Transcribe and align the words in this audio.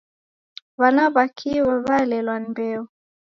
W'ana 0.79 1.05
w'a 1.13 1.25
kiw'a 1.37 1.75
w'alelwa 1.85 2.35
ni 2.39 2.47
mbeo. 2.51 2.81